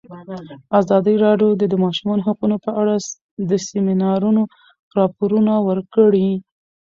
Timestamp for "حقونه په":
2.27-2.71